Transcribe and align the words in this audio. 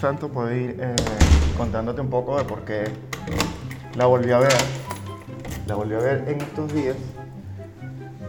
tanto 0.00 0.28
puedo 0.28 0.54
ir 0.54 0.76
eh, 0.80 0.94
contándote 1.56 2.00
un 2.00 2.10
poco 2.10 2.38
de 2.38 2.44
por 2.44 2.64
qué 2.64 2.84
la 3.96 4.06
volví 4.06 4.30
a 4.32 4.38
ver. 4.38 4.52
La 5.66 5.74
volví 5.74 5.94
a 5.94 5.98
ver 5.98 6.24
en 6.28 6.40
estos 6.40 6.72
días. 6.72 6.96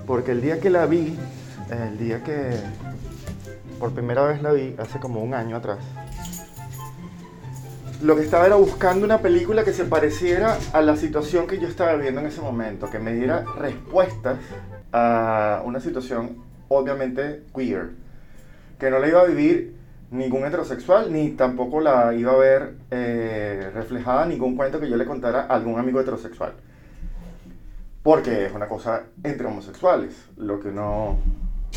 Porque 0.05 0.31
el 0.31 0.41
día 0.41 0.59
que 0.59 0.69
la 0.69 0.85
vi, 0.85 1.17
el 1.69 1.97
día 1.97 2.23
que 2.23 2.51
por 3.79 3.91
primera 3.91 4.23
vez 4.23 4.41
la 4.41 4.51
vi, 4.51 4.75
hace 4.79 4.99
como 4.99 5.21
un 5.21 5.33
año 5.33 5.57
atrás, 5.57 5.79
lo 8.01 8.15
que 8.15 8.23
estaba 8.23 8.45
era 8.45 8.55
buscando 8.55 9.05
una 9.05 9.19
película 9.19 9.63
que 9.63 9.73
se 9.73 9.83
pareciera 9.83 10.57
a 10.73 10.81
la 10.81 10.95
situación 10.95 11.47
que 11.47 11.59
yo 11.59 11.67
estaba 11.67 11.93
viviendo 11.95 12.21
en 12.21 12.27
ese 12.27 12.41
momento, 12.41 12.89
que 12.89 12.99
me 12.99 13.13
diera 13.13 13.43
respuestas 13.57 14.37
a 14.93 15.61
una 15.65 15.79
situación 15.79 16.37
obviamente 16.69 17.43
queer, 17.55 17.91
que 18.79 18.89
no 18.89 18.99
la 18.99 19.07
iba 19.07 19.21
a 19.21 19.25
vivir 19.25 19.76
ningún 20.11 20.45
heterosexual, 20.45 21.11
ni 21.11 21.31
tampoco 21.31 21.81
la 21.81 22.13
iba 22.13 22.33
a 22.33 22.37
ver 22.37 22.75
eh, 22.91 23.71
reflejada 23.73 24.25
ningún 24.25 24.55
cuento 24.55 24.79
que 24.79 24.89
yo 24.89 24.95
le 24.95 25.05
contara 25.05 25.41
a 25.41 25.55
algún 25.55 25.79
amigo 25.79 25.99
heterosexual. 25.99 26.53
Porque 28.03 28.45
es 28.45 28.53
una 28.53 28.67
cosa 28.67 29.03
entre 29.23 29.47
homosexuales, 29.47 30.15
lo 30.37 30.59
que 30.59 30.69
uno, 30.69 31.17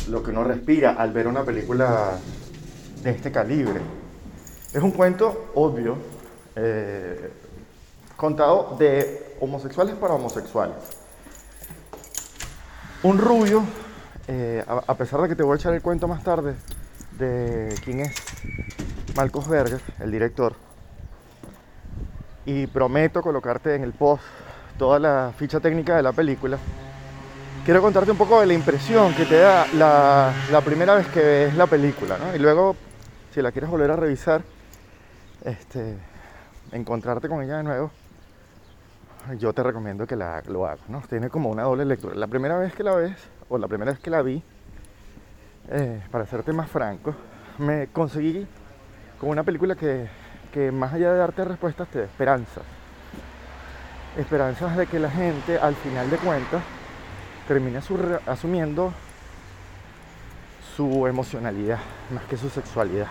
lo 0.09 0.23
que 0.23 0.31
uno 0.31 0.43
respira 0.43 0.91
al 0.93 1.11
ver 1.11 1.27
una 1.27 1.43
película 1.43 2.11
de 3.03 3.11
este 3.11 3.31
calibre. 3.31 3.81
Es 4.73 4.81
un 4.81 4.91
cuento 4.91 5.51
obvio, 5.55 5.97
eh, 6.55 7.31
contado 8.15 8.77
de 8.79 9.35
homosexuales 9.41 9.95
para 9.95 10.13
homosexuales. 10.13 10.77
Un 13.03 13.17
rubio, 13.17 13.63
eh, 14.27 14.63
a, 14.65 14.95
pesar 14.95 15.21
de 15.21 15.29
que 15.29 15.35
te 15.35 15.43
voy 15.43 15.53
a 15.53 15.55
echar 15.55 15.73
el 15.73 15.81
cuento 15.81 16.07
más 16.07 16.23
tarde 16.23 16.53
de 17.21 17.75
quién 17.83 18.01
es 18.01 18.15
Marcos 19.15 19.47
Berger, 19.47 19.79
el 19.99 20.11
director, 20.11 20.55
y 22.45 22.67
prometo 22.67 23.21
colocarte 23.21 23.75
en 23.75 23.83
el 23.83 23.93
post 23.93 24.23
toda 24.77 24.99
la 24.99 25.31
ficha 25.37 25.59
técnica 25.59 25.95
de 25.95 26.03
la 26.03 26.11
película, 26.11 26.57
quiero 27.63 27.81
contarte 27.81 28.11
un 28.11 28.17
poco 28.17 28.39
de 28.41 28.47
la 28.47 28.53
impresión 28.53 29.13
que 29.13 29.25
te 29.25 29.37
da 29.37 29.67
la, 29.73 30.33
la 30.51 30.61
primera 30.61 30.95
vez 30.95 31.07
que 31.07 31.19
ves 31.19 31.55
la 31.55 31.67
película, 31.67 32.17
¿no? 32.17 32.35
Y 32.35 32.39
luego, 32.39 32.75
si 33.33 33.41
la 33.41 33.51
quieres 33.51 33.69
volver 33.69 33.91
a 33.91 33.95
revisar, 33.95 34.41
este, 35.45 35.97
encontrarte 36.71 37.29
con 37.29 37.43
ella 37.43 37.57
de 37.57 37.63
nuevo, 37.63 37.91
yo 39.37 39.53
te 39.53 39.61
recomiendo 39.61 40.07
que 40.07 40.15
la, 40.15 40.41
lo 40.47 40.65
hagas, 40.65 40.89
¿no? 40.89 41.01
Tiene 41.07 41.29
como 41.29 41.49
una 41.49 41.63
doble 41.63 41.85
lectura. 41.85 42.15
La 42.15 42.27
primera 42.27 42.57
vez 42.57 42.73
que 42.73 42.83
la 42.83 42.95
ves, 42.95 43.15
o 43.49 43.57
la 43.57 43.67
primera 43.67 43.91
vez 43.91 43.99
que 43.99 44.09
la 44.09 44.23
vi, 44.23 44.43
eh, 45.71 46.01
para 46.11 46.25
serte 46.25 46.51
más 46.51 46.69
franco, 46.69 47.15
me 47.57 47.87
conseguí 47.87 48.45
con 49.19 49.29
una 49.29 49.43
película 49.43 49.75
que, 49.75 50.07
que 50.51 50.71
más 50.71 50.93
allá 50.93 51.13
de 51.13 51.17
darte 51.17 51.45
respuestas 51.45 51.87
te 51.87 51.99
da 51.99 52.05
esperanzas. 52.05 52.63
Esperanzas 54.17 54.75
de 54.75 54.87
que 54.87 54.99
la 54.99 55.09
gente 55.09 55.57
al 55.57 55.75
final 55.75 56.09
de 56.09 56.17
cuentas 56.17 56.61
termine 57.47 57.79
asumiendo 58.27 58.91
su 60.75 61.07
emocionalidad 61.07 61.79
más 62.13 62.23
que 62.25 62.35
su 62.35 62.49
sexualidad, 62.49 63.07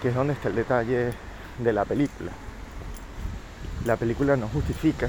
que 0.00 0.08
es 0.08 0.14
donde 0.14 0.34
está 0.34 0.48
el 0.48 0.54
detalle 0.54 1.12
de 1.58 1.72
la 1.72 1.84
película. 1.84 2.30
La 3.84 3.96
película 3.96 4.36
no 4.36 4.48
justifica 4.48 5.08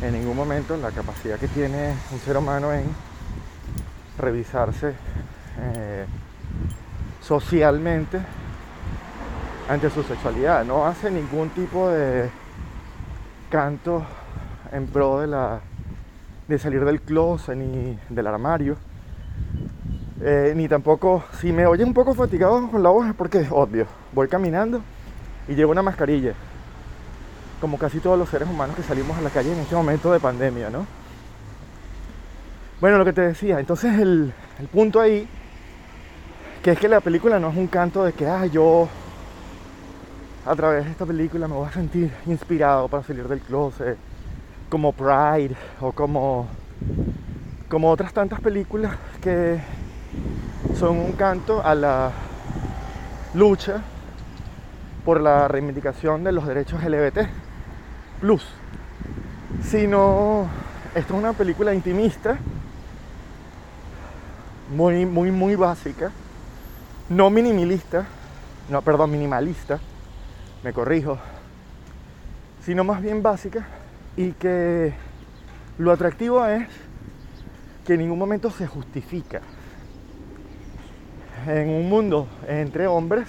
en 0.00 0.12
ningún 0.12 0.36
momento 0.36 0.76
la 0.76 0.90
capacidad 0.90 1.38
que 1.38 1.48
tiene 1.48 1.94
un 2.12 2.20
ser 2.20 2.36
humano 2.36 2.72
en 2.72 3.07
revisarse 4.18 4.94
eh, 5.60 6.04
socialmente 7.22 8.20
ante 9.68 9.90
su 9.90 10.02
sexualidad. 10.02 10.64
No 10.64 10.86
hace 10.86 11.10
ningún 11.10 11.50
tipo 11.50 11.88
de 11.88 12.30
canto 13.50 14.04
en 14.72 14.86
pro 14.86 15.20
de 15.20 15.26
la 15.26 15.60
de 16.48 16.58
salir 16.58 16.84
del 16.84 17.02
closet 17.02 17.56
ni 17.56 17.98
del 18.08 18.26
armario. 18.26 18.76
Eh, 20.20 20.52
ni 20.56 20.66
tampoco, 20.66 21.22
si 21.38 21.52
me 21.52 21.66
oye 21.66 21.84
un 21.84 21.94
poco 21.94 22.14
fatigado 22.14 22.68
con 22.70 22.82
la 22.82 22.88
voz 22.88 23.06
porque 23.16 23.40
es 23.40 23.48
obvio. 23.50 23.86
Voy 24.12 24.28
caminando 24.28 24.80
y 25.46 25.54
llevo 25.54 25.72
una 25.72 25.82
mascarilla. 25.82 26.32
Como 27.60 27.78
casi 27.78 28.00
todos 28.00 28.18
los 28.18 28.28
seres 28.28 28.48
humanos 28.48 28.76
que 28.76 28.82
salimos 28.82 29.16
a 29.18 29.20
la 29.20 29.30
calle 29.30 29.52
en 29.52 29.58
este 29.60 29.74
momento 29.74 30.10
de 30.12 30.20
pandemia, 30.20 30.70
¿no? 30.70 30.86
Bueno, 32.80 32.96
lo 32.96 33.04
que 33.04 33.12
te 33.12 33.22
decía, 33.22 33.58
entonces 33.58 33.98
el, 33.98 34.32
punto 34.72 35.00
ahí, 35.00 35.26
que 36.62 36.70
es 36.70 36.78
que 36.78 36.86
la 36.86 37.00
película 37.00 37.40
no 37.40 37.50
es 37.50 37.56
un 37.56 37.66
canto 37.66 38.04
de 38.04 38.12
que, 38.12 38.24
ah, 38.24 38.46
yo 38.46 38.88
a 40.46 40.54
través 40.54 40.84
de 40.84 40.92
esta 40.92 41.04
película 41.04 41.48
me 41.48 41.54
voy 41.54 41.66
a 41.66 41.72
sentir 41.72 42.12
inspirado 42.26 42.86
para 42.86 43.02
salir 43.02 43.26
del 43.26 43.40
closet, 43.40 43.98
como 44.68 44.92
Pride 44.92 45.56
o 45.80 45.90
como, 45.90 46.46
como 47.68 47.90
otras 47.90 48.12
tantas 48.12 48.40
películas 48.40 48.94
que 49.20 49.58
son 50.78 50.98
un 50.98 51.12
canto 51.14 51.60
a 51.64 51.74
la 51.74 52.12
lucha 53.34 53.82
por 55.04 55.20
la 55.20 55.48
reivindicación 55.48 56.22
de 56.22 56.30
los 56.30 56.46
derechos 56.46 56.80
LGBT 56.84 57.26
plus, 58.20 58.46
sino 59.64 60.46
esto 60.94 61.14
es 61.14 61.18
una 61.18 61.32
película 61.32 61.74
intimista, 61.74 62.38
muy, 64.70 65.06
muy, 65.06 65.30
muy 65.30 65.54
básica, 65.54 66.10
no 67.08 67.30
minimalista, 67.30 68.06
no, 68.68 68.82
perdón, 68.82 69.10
minimalista, 69.10 69.80
me 70.62 70.72
corrijo, 70.72 71.18
sino 72.64 72.84
más 72.84 73.00
bien 73.00 73.22
básica. 73.22 73.66
Y 74.16 74.32
que 74.32 74.92
lo 75.78 75.92
atractivo 75.92 76.44
es 76.44 76.66
que 77.86 77.94
en 77.94 78.00
ningún 78.00 78.18
momento 78.18 78.50
se 78.50 78.66
justifica. 78.66 79.40
En 81.46 81.70
un 81.70 81.88
mundo 81.88 82.26
entre 82.46 82.86
hombres 82.86 83.28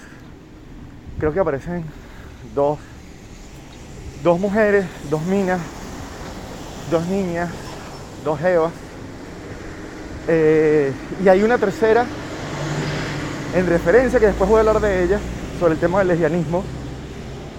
creo 1.19 1.31
que 1.31 1.39
aparecen 1.39 1.85
dos, 2.55 2.79
dos 4.23 4.39
mujeres, 4.39 4.85
dos 5.09 5.21
minas, 5.23 5.61
dos 6.89 7.05
niñas, 7.07 7.49
dos 8.23 8.41
evas. 8.41 8.88
Eh, 10.27 10.91
y 11.23 11.27
hay 11.27 11.43
una 11.43 11.57
tercera 11.57 12.05
en 13.55 13.67
referencia, 13.67 14.19
que 14.19 14.27
después 14.27 14.49
voy 14.49 14.57
a 14.57 14.59
hablar 14.59 14.79
de 14.79 15.03
ella, 15.03 15.19
sobre 15.59 15.73
el 15.73 15.79
tema 15.79 15.99
del 15.99 16.09
lesbianismo. 16.09 16.63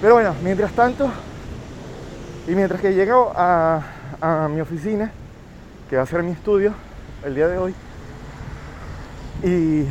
Pero 0.00 0.14
bueno, 0.14 0.34
mientras 0.42 0.72
tanto, 0.72 1.10
y 2.46 2.52
mientras 2.52 2.80
que 2.80 2.94
llego 2.94 3.32
a, 3.34 3.82
a 4.20 4.48
mi 4.48 4.60
oficina, 4.60 5.10
que 5.88 5.96
va 5.96 6.02
a 6.02 6.06
ser 6.06 6.22
mi 6.22 6.32
estudio 6.32 6.72
el 7.24 7.34
día 7.34 7.48
de 7.48 7.58
hoy, 7.58 7.74
y 9.42 9.86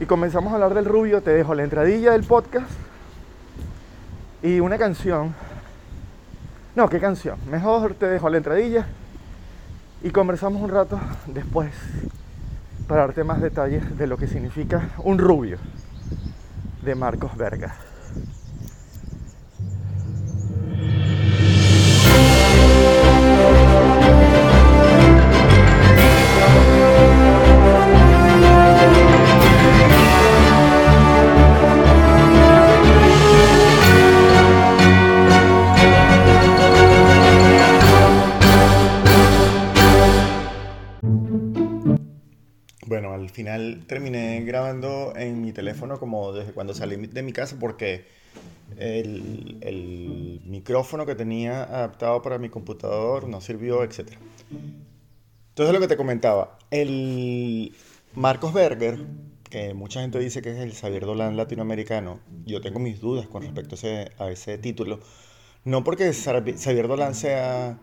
y 0.00 0.06
comenzamos 0.06 0.50
a 0.52 0.56
hablar 0.56 0.74
del 0.74 0.86
rubio, 0.86 1.22
te 1.22 1.30
dejo 1.30 1.54
la 1.54 1.62
entradilla 1.62 2.12
del 2.12 2.24
podcast 2.24 2.68
y 4.42 4.58
una 4.58 4.76
canción. 4.76 5.34
No, 6.74 6.88
¿qué 6.88 6.98
canción? 6.98 7.38
Mejor 7.48 7.94
te 7.94 8.06
dejo 8.06 8.28
la 8.28 8.38
entradilla 8.38 8.86
y 10.04 10.10
conversamos 10.10 10.60
un 10.60 10.68
rato 10.68 11.00
después 11.26 11.72
para 12.86 13.00
darte 13.00 13.24
más 13.24 13.40
detalles 13.40 13.96
de 13.96 14.06
lo 14.06 14.18
que 14.18 14.26
significa 14.26 14.90
un 14.98 15.18
rubio 15.18 15.56
de 16.82 16.94
Marcos 16.94 17.34
Verga. 17.38 17.74
Final 43.34 43.84
terminé 43.86 44.42
grabando 44.42 45.12
en 45.16 45.42
mi 45.42 45.52
teléfono 45.52 45.98
como 45.98 46.32
desde 46.32 46.52
cuando 46.52 46.72
salí 46.72 46.96
de 46.96 47.22
mi 47.22 47.32
casa 47.32 47.56
porque 47.58 48.06
el, 48.76 50.40
micrófono 50.44 51.04
que 51.04 51.14
tenía 51.14 51.64
adaptado 51.64 52.22
para 52.22 52.38
mi 52.38 52.48
computador 52.48 53.28
no 53.28 53.40
sirvió, 53.40 53.82
etc. 53.82 54.12
Entonces 55.50 55.74
lo 55.74 55.80
que 55.80 55.88
te 55.88 55.96
comentaba, 55.96 56.58
el 56.70 57.74
Marcos 58.14 58.52
Berger, 58.52 59.04
que 59.50 59.74
mucha 59.74 60.00
gente 60.00 60.18
dice 60.18 60.42
que 60.42 60.52
es 60.52 60.58
el 60.58 60.72
Xavier 60.72 61.04
Dolan 61.04 61.36
latinoamericano, 61.36 62.20
yo 62.44 62.60
tengo 62.60 62.78
mis 62.78 63.00
dudas 63.00 63.26
con 63.26 63.42
respecto 63.42 63.76
a 64.18 64.30
ese, 64.30 64.58
título, 64.58 65.00
no 65.64 65.84
porque 65.84 66.12
Xavier 66.12 66.88
Dolan 66.88 67.14
sea 67.14 67.78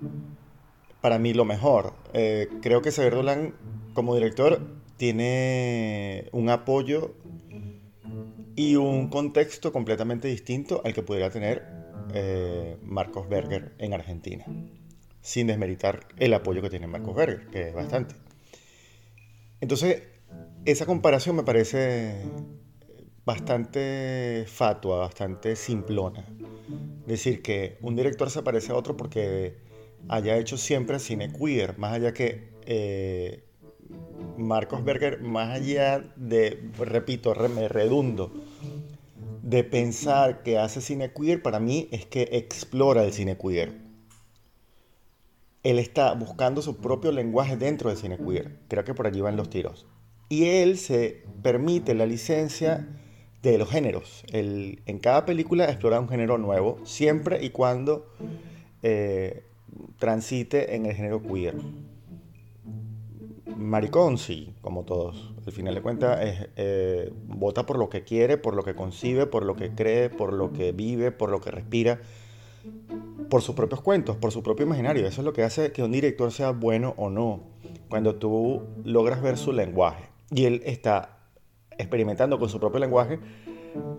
para 1.02 1.20
mí 1.20 1.34
lo 1.34 1.46
mejor, 1.46 1.94
eh, 2.14 2.48
creo 2.62 2.82
que 2.82 2.92
Xavier 2.92 3.16
Dolan 3.16 3.54
como 3.94 4.16
director 4.16 4.81
tiene 5.02 6.30
un 6.32 6.50
apoyo 6.50 7.16
y 8.56 8.76
un 8.76 9.10
contexto 9.10 9.74
completamente 9.74 10.28
distinto 10.28 10.84
al 10.86 10.94
que 10.94 11.02
pudiera 11.02 11.32
tener 11.32 11.66
eh, 12.14 12.78
Marcos 12.84 13.28
Berger 13.28 13.74
en 13.80 13.96
Argentina, 13.96 14.46
sin 15.20 15.48
desmeritar 15.48 16.08
el 16.18 16.36
apoyo 16.36 16.62
que 16.62 16.70
tiene 16.70 16.86
Marcos 16.86 17.16
Berger, 17.16 17.48
que 17.48 17.70
es 17.70 17.74
bastante. 17.74 18.14
Entonces, 19.60 20.04
esa 20.66 20.86
comparación 20.86 21.36
me 21.36 21.42
parece 21.42 22.22
bastante 23.26 24.46
fatua, 24.46 24.98
bastante 24.98 25.56
simplona. 25.56 26.28
Decir 27.08 27.42
que 27.42 27.80
un 27.82 27.96
director 27.96 28.30
se 28.30 28.44
parece 28.44 28.72
a 28.72 28.76
otro 28.76 28.96
porque 28.98 29.58
haya 30.10 30.38
hecho 30.38 30.58
siempre 30.58 31.00
cine 31.00 31.34
queer, 31.34 31.80
más 31.80 31.94
allá 31.94 32.14
que 32.14 32.52
eh, 32.68 33.48
Marcos 34.38 34.84
Berger, 34.84 35.22
más 35.22 35.50
allá 35.50 36.04
de, 36.16 36.70
repito, 36.78 37.34
me 37.50 37.68
redundo, 37.68 38.32
de 39.44 39.64
pensar 39.64 40.44
que 40.44 40.58
hace 40.58 40.82
cine 40.82 41.12
queer, 41.14 41.42
para 41.42 41.60
mí 41.60 41.88
es 41.92 42.06
que 42.06 42.30
explora 42.32 43.04
el 43.04 43.14
cine 43.14 43.38
queer. 43.38 43.74
Él 45.64 45.78
está 45.78 46.14
buscando 46.14 46.62
su 46.62 46.78
propio 46.78 47.12
lenguaje 47.12 47.56
dentro 47.56 47.90
del 47.90 47.98
cine 47.98 48.18
queer. 48.18 48.60
Creo 48.68 48.84
que 48.84 48.94
por 48.94 49.06
allí 49.06 49.22
van 49.22 49.38
los 49.38 49.50
tiros. 49.50 49.86
Y 50.30 50.46
él 50.46 50.78
se 50.78 51.24
permite 51.44 51.94
la 51.94 52.06
licencia 52.06 52.88
de 53.44 53.58
los 53.58 53.70
géneros. 53.70 54.24
en 54.32 55.00
cada 55.00 55.26
película 55.26 55.66
explora 55.66 56.00
un 56.00 56.08
género 56.08 56.38
nuevo, 56.38 56.80
siempre 56.86 57.44
y 57.44 57.50
cuando 57.50 58.08
eh, 58.84 59.44
transite 59.98 60.76
en 60.76 60.86
el 60.86 60.96
género 60.96 61.22
queer. 61.22 61.56
Maricón, 63.58 64.18
sí, 64.18 64.54
como 64.62 64.84
todos. 64.84 65.34
Al 65.46 65.52
final 65.52 65.76
de 65.76 65.82
cuentas, 65.82 66.20
eh, 66.56 67.12
vota 67.28 67.66
por 67.66 67.78
lo 67.78 67.90
que 67.90 68.04
quiere, 68.04 68.38
por 68.38 68.56
lo 68.56 68.64
que 68.64 68.76
concibe, 68.76 69.26
por 69.26 69.44
lo 69.46 69.56
que 69.56 69.72
cree, 69.72 70.10
por 70.10 70.34
lo 70.34 70.52
que 70.52 70.72
vive, 70.72 71.12
por 71.12 71.30
lo 71.30 71.42
que 71.42 71.52
respira, 71.52 72.00
por 73.30 73.42
sus 73.42 73.56
propios 73.56 73.82
cuentos, 73.82 74.18
por 74.18 74.32
su 74.32 74.44
propio 74.44 74.66
imaginario. 74.66 75.06
Eso 75.08 75.22
es 75.22 75.26
lo 75.26 75.34
que 75.34 75.44
hace 75.44 75.72
que 75.72 75.84
un 75.84 75.92
director 75.92 76.32
sea 76.32 76.52
bueno 76.52 76.94
o 76.98 77.10
no, 77.10 77.44
cuando 77.90 78.16
tú 78.16 78.64
logras 78.84 79.22
ver 79.22 79.38
su 79.38 79.52
lenguaje. 79.52 80.06
Y 80.30 80.46
él 80.46 80.62
está 80.66 81.18
experimentando 81.78 82.40
con 82.40 82.50
su 82.50 82.60
propio 82.60 82.80
lenguaje 82.80 83.20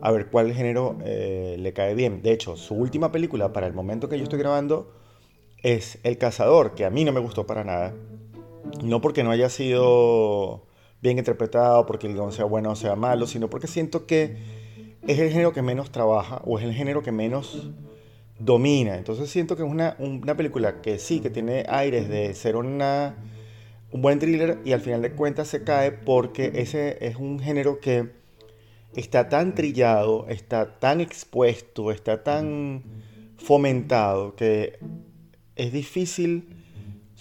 a 0.01 0.11
ver 0.11 0.27
cuál 0.27 0.53
género 0.53 0.99
eh, 1.05 1.57
le 1.59 1.73
cae 1.73 1.95
bien. 1.95 2.23
De 2.23 2.33
hecho, 2.33 2.57
su 2.57 2.75
última 2.75 3.13
película 3.13 3.53
para 3.53 3.67
el 3.67 3.73
momento 3.73 4.09
que 4.09 4.19
yo 4.19 4.25
estoy 4.25 4.39
grabando 4.39 4.93
es 5.63 5.99
El 6.03 6.19
Cazador, 6.19 6.75
que 6.75 6.85
a 6.85 6.91
mí 6.91 7.05
no 7.05 7.13
me 7.13 7.21
gustó 7.21 7.47
para 7.47 7.65
nada. 7.65 7.95
No 8.83 9.01
porque 9.01 9.25
no 9.25 9.31
haya 9.31 9.49
sido 9.49 10.67
bien 11.01 11.19
interpretado, 11.19 11.85
porque 11.87 12.07
el 12.07 12.15
guion 12.15 12.33
sea 12.33 12.45
bueno 12.45 12.71
o 12.71 12.77
sea 12.77 12.97
malo, 12.97 13.27
sino 13.27 13.51
porque 13.51 13.67
siento 13.67 14.07
que 14.07 14.37
es 15.07 15.19
el 15.19 15.31
género 15.31 15.53
que 15.53 15.63
menos 15.63 15.91
trabaja 15.91 16.41
o 16.45 16.59
es 16.59 16.65
el 16.65 16.73
género 16.73 17.03
que 17.03 17.13
menos 17.13 17.71
domina. 18.39 18.97
Entonces 18.97 19.31
siento 19.31 19.57
que 19.57 19.65
es 19.65 19.71
una, 19.71 19.97
una 19.99 20.37
película 20.37 20.81
que 20.81 20.99
sí, 20.99 21.21
que 21.21 21.31
tiene 21.31 21.65
aires 21.69 22.09
de 22.09 22.35
ser 22.35 22.57
una 22.57 23.17
un 23.93 24.01
buen 24.01 24.19
thriller 24.19 24.59
y 24.65 24.73
al 24.73 24.81
final 24.81 25.03
de 25.03 25.13
cuentas 25.13 25.49
se 25.49 25.65
cae 25.65 25.93
porque 25.93 26.53
ese 26.55 27.07
es 27.07 27.17
un 27.17 27.39
género 27.39 27.79
que 27.79 28.11
está 28.97 29.29
tan 29.29 29.55
trillado, 29.55 30.27
está 30.29 30.79
tan 30.79 31.01
expuesto, 31.01 31.93
está 31.93 32.23
tan 32.23 32.83
fomentado 33.37 34.35
que 34.35 34.79
es 35.57 35.73
difícil 35.73 36.62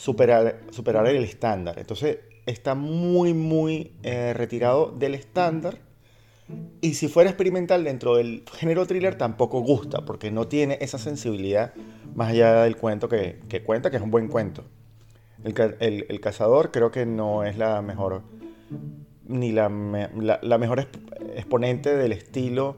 superar, 0.02 0.62
superar 0.72 1.06
el 1.06 1.24
estándar. 1.24 1.78
Entonces 1.78 2.20
está 2.48 2.74
muy, 2.74 3.36
muy 3.36 3.92
eh, 4.02 4.34
retirado 4.34 4.92
del 4.92 5.14
estándar. 5.14 5.78
Y 6.82 6.96
si 6.96 7.08
fuera 7.08 7.30
experimental 7.30 7.84
dentro 7.84 8.16
del 8.16 8.44
género 8.52 8.88
thriller 8.88 9.16
tampoco 9.16 9.62
gusta, 9.62 10.04
porque 10.04 10.32
no 10.32 10.48
tiene 10.48 10.80
esa 10.82 10.98
sensibilidad 10.98 11.74
más 12.16 12.30
allá 12.30 12.64
del 12.64 12.78
cuento 12.78 13.08
que, 13.08 13.42
que 13.48 13.62
cuenta, 13.62 13.92
que 13.92 13.98
es 13.98 14.04
un 14.04 14.10
buen 14.10 14.28
cuento. 14.28 14.66
El, 15.44 16.20
cazador 16.20 16.72
creo 16.72 16.92
que 16.92 17.06
no 17.06 17.44
es 17.44 17.58
la 17.58 17.82
mejor, 17.84 18.24
ni 19.28 19.52
la, 19.52 19.70
la, 19.70 20.58
mejor 20.58 20.88
exponente 21.36 21.96
del 21.96 22.12
estilo 22.12 22.78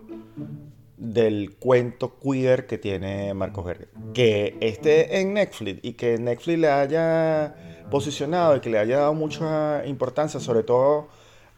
del 1.03 1.55
cuento 1.57 2.17
queer 2.17 2.65
que 2.65 2.77
tiene 2.77 3.33
Marcos 3.33 3.65
Berger. 3.65 3.89
Que 4.13 4.57
esté 4.61 5.19
en 5.19 5.33
Netflix 5.33 5.79
y 5.83 5.93
que 5.93 6.17
Netflix 6.17 6.59
le 6.59 6.69
haya 6.69 7.55
posicionado 7.91 8.55
y 8.55 8.61
que 8.61 8.69
le 8.69 8.79
haya 8.79 8.99
dado 8.99 9.13
mucha 9.13 9.85
importancia, 9.85 10.39
sobre 10.39 10.63
todo 10.63 11.09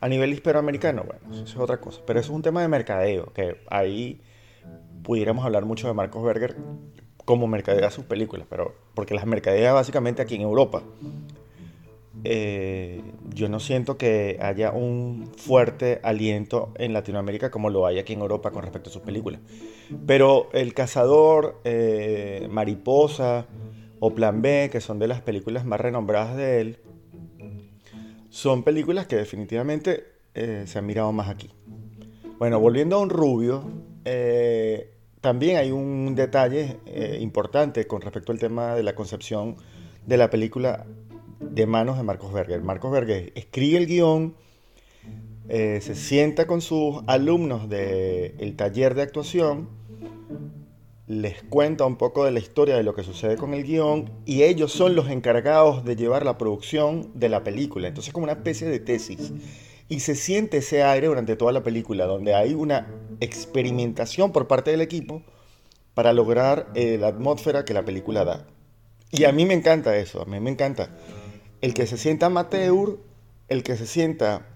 a 0.01 0.09
nivel 0.09 0.33
hispanoamericano, 0.33 1.03
bueno, 1.03 1.21
eso 1.31 1.43
es 1.43 1.57
otra 1.57 1.77
cosa. 1.77 2.01
Pero 2.07 2.19
eso 2.19 2.31
es 2.31 2.35
un 2.35 2.41
tema 2.41 2.61
de 2.61 2.67
mercadeo, 2.67 3.31
que 3.33 3.61
ahí 3.69 4.19
pudiéramos 5.03 5.45
hablar 5.45 5.65
mucho 5.65 5.87
de 5.87 5.93
Marcos 5.93 6.23
Berger 6.23 6.55
como 7.23 7.47
mercadea 7.47 7.91
sus 7.91 8.05
películas, 8.05 8.47
pero 8.49 8.73
porque 8.95 9.13
las 9.13 9.27
mercadea 9.27 9.73
básicamente 9.73 10.23
aquí 10.23 10.35
en 10.35 10.41
Europa. 10.41 10.81
Eh, 12.27 13.03
yo 13.35 13.49
no 13.49 13.59
siento 13.59 13.97
que 13.97 14.39
haya 14.41 14.71
un 14.71 15.29
fuerte 15.37 15.99
aliento 16.01 16.73
en 16.75 16.91
Latinoamérica 16.91 17.51
como 17.51 17.69
lo 17.69 17.85
hay 17.85 17.99
aquí 17.99 18.13
en 18.13 18.21
Europa 18.21 18.49
con 18.49 18.63
respecto 18.63 18.89
a 18.89 18.93
sus 18.93 19.03
películas. 19.03 19.41
Pero 20.07 20.49
El 20.51 20.73
Cazador, 20.73 21.61
eh, 21.63 22.47
Mariposa 22.49 23.45
o 23.99 24.15
Plan 24.15 24.41
B, 24.41 24.69
que 24.71 24.81
son 24.81 24.97
de 24.97 25.07
las 25.07 25.21
películas 25.21 25.65
más 25.65 25.79
renombradas 25.79 26.35
de 26.35 26.61
él, 26.61 26.79
son 28.29 28.63
películas 28.63 29.05
que 29.05 29.17
definitivamente 29.17 30.05
eh, 30.33 30.63
se 30.65 30.79
han 30.79 30.85
mirado 30.87 31.11
más 31.11 31.29
aquí. 31.29 31.51
Bueno, 32.39 32.59
volviendo 32.59 32.95
a 32.95 32.99
un 32.99 33.11
rubio, 33.11 33.63
también 35.21 35.57
hay 35.57 35.71
un 35.71 36.15
detalle 36.15 36.77
importante 37.19 37.85
con 37.85 38.01
respecto 38.01 38.31
al 38.31 38.39
tema 38.39 38.75
de 38.75 38.83
la 38.83 38.95
concepción 38.95 39.57
de 40.05 40.17
la 40.17 40.29
película 40.29 40.85
de 41.39 41.65
manos 41.65 41.97
de 41.97 42.03
Marcos 42.03 42.33
Berger. 42.33 42.61
Marcos 42.61 42.91
Berger 42.91 43.31
escribe 43.35 43.77
el 43.77 43.87
guion, 43.87 44.35
eh, 45.47 45.79
se 45.81 45.95
sienta 45.95 46.47
con 46.47 46.61
sus 46.61 47.01
alumnos 47.07 47.69
del 47.69 48.55
taller 48.55 48.95
de 48.95 49.03
actuación, 49.03 49.69
les 51.07 51.43
cuenta 51.43 51.85
un 51.85 51.97
poco 51.97 52.25
de 52.25 52.31
la 52.31 52.39
historia 52.39 52.75
de 52.75 52.83
lo 52.83 52.95
que 52.95 53.03
sucede 53.03 53.37
con 53.37 53.53
el 53.53 53.63
guion 53.63 54.09
y 54.25 54.41
ellos 54.43 54.71
son 54.71 54.95
los 54.95 55.09
encargados 55.09 55.85
de 55.85 55.95
llevar 55.95 56.25
la 56.25 56.37
producción 56.37 57.11
de 57.13 57.29
la 57.29 57.43
película. 57.43 57.87
Entonces 57.87 58.09
es 58.09 58.13
como 58.13 58.23
una 58.23 58.33
especie 58.33 58.67
de 58.67 58.79
tesis. 58.79 59.31
Y 59.87 59.99
se 59.99 60.15
siente 60.15 60.57
ese 60.57 60.81
aire 60.81 61.05
durante 61.05 61.35
toda 61.35 61.51
la 61.51 61.61
película, 61.61 62.05
donde 62.05 62.33
hay 62.33 62.55
una 62.55 62.87
experimentación 63.19 64.31
por 64.31 64.47
parte 64.47 64.71
del 64.71 64.81
equipo 64.81 65.21
para 65.93 66.11
lograr 66.11 66.67
eh, 66.73 66.97
la 66.99 67.07
atmósfera 67.07 67.65
que 67.65 67.75
la 67.75 67.85
película 67.85 68.25
da. 68.25 68.47
Y 69.11 69.25
a 69.25 69.31
mí 69.31 69.45
me 69.45 69.53
encanta 69.53 69.95
eso, 69.95 70.21
a 70.21 70.25
mí 70.25 70.39
me 70.39 70.49
encanta. 70.49 70.89
El 71.61 71.73
que 71.73 71.87
se 71.87 71.97
sienta 71.97 72.27
amateur, 72.27 72.97
el 73.47 73.63
que 73.63 73.75
se 73.75 73.87
sienta 73.87 74.47